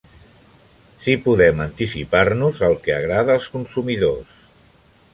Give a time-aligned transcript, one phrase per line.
[1.03, 4.37] Si podem anticipar-nos al que agrada als consumidors.